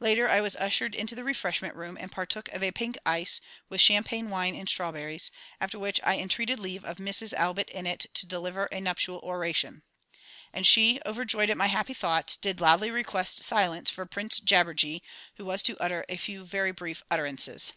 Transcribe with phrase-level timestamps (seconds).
[0.00, 3.80] Later I was ushered into the refreshment room, and partook of a pink ice, with
[3.80, 8.64] champagne wine and strawberries, after which I entreated leave of Mrs ALLBUTT INNETT to deliver
[8.72, 9.84] a nuptial oration.
[10.52, 15.00] And she, overjoyed at my happy thought, did loudly request silence for Prince JABBERJEE,
[15.36, 17.72] who was to utter a few very brief utterances.